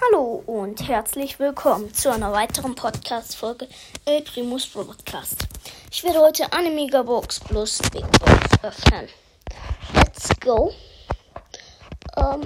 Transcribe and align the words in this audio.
Hallo 0.00 0.44
und 0.46 0.86
herzlich 0.86 1.40
willkommen 1.40 1.92
zu 1.92 2.12
einer 2.12 2.30
weiteren 2.32 2.76
Podcast-Folge 2.76 3.66
El 4.04 4.22
Primus 4.22 4.64
Podcast. 4.68 5.48
Ich 5.90 6.04
werde 6.04 6.20
heute 6.20 6.52
eine 6.52 6.70
Megabox 6.70 7.40
plus 7.40 7.78
Big 7.90 8.04
Box 8.20 8.62
öffnen. 8.62 9.08
Let's 9.94 10.28
go. 10.38 10.72
Ähm, 12.16 12.42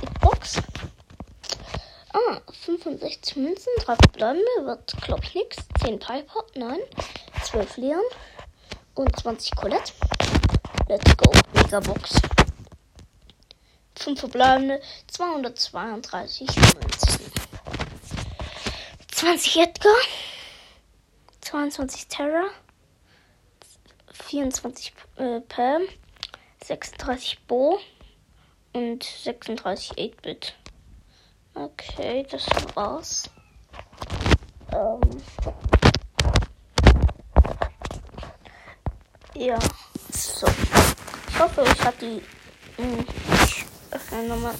Big 0.00 0.20
Box. 0.20 0.60
Ah, 2.12 2.40
65 2.64 3.36
Münzen, 3.36 3.72
3 3.76 3.94
verbleibende, 3.94 4.66
wird 4.66 4.96
glaube 5.00 5.22
ich 5.22 5.34
nix. 5.36 5.56
10 5.84 6.00
Piper, 6.00 6.44
nein. 6.56 6.80
12 7.44 7.76
Leon 7.76 8.02
und 8.96 9.16
20 9.16 9.54
Colette. 9.54 9.92
Let's 10.88 11.16
go, 11.16 11.30
Megabox. 11.54 12.20
5 14.02 14.18
verbleibende, 14.18 14.80
232 15.06 16.48
Münzen. 16.48 17.32
20 19.12 19.56
Edgar, 19.56 19.94
22 21.40 22.08
Terra, 22.08 22.44
24 24.12 24.92
äh, 25.16 25.40
Pam, 25.42 25.82
36 26.64 27.46
Bo 27.46 27.78
und 28.72 29.04
36 29.04 29.92
8-Bit. 29.92 30.54
Okay, 31.54 32.26
das 32.30 32.46
war's. 32.74 33.30
Ähm. 34.72 35.00
Ja, 39.34 39.58
so. 40.10 40.46
Ich 41.28 41.38
hoffe, 41.38 41.64
ich 41.64 41.84
habe 41.84 41.96
die. 42.00 42.22
Mh, 42.82 43.04
öffne 44.12 44.28
nochmal. 44.28 44.54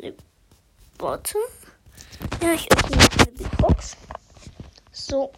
Ne, 0.00 0.14
warte. 0.98 1.38
Ja, 2.42 2.52
ich 2.52 2.70
öffne 2.72 2.96
eine 2.96 3.32
Big 3.32 3.56
Box. 3.58 3.96
So. 4.92 5.32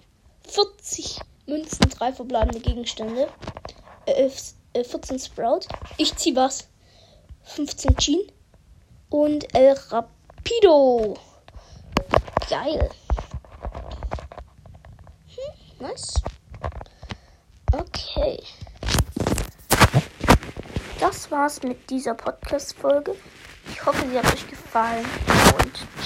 40 0.48 1.20
Münzen, 1.47 1.91
3 1.91 2.12
verbleibende 2.12 2.61
Gegenstände. 2.61 3.28
Äh, 4.06 4.31
äh, 4.72 4.84
14 4.84 5.19
Sprout. 5.19 5.61
Ich 5.97 6.14
zieh 6.17 6.34
was. 6.34 6.67
15 7.44 7.97
Jean. 7.97 8.20
Und 9.11 9.55
El 9.55 9.75
Rapido. 9.75 11.19
Geil. 12.48 12.91
Hm, 15.37 15.87
nice. 15.87 16.14
Okay. 17.72 18.42
Das 21.01 21.31
war's 21.31 21.62
mit 21.62 21.89
dieser 21.89 22.12
Podcast-Folge. 22.12 23.17
Ich 23.70 23.87
hoffe, 23.87 24.05
sie 24.06 24.19
hat 24.19 24.31
euch 24.31 24.47
gefallen 24.47 25.06
und 25.56 26.05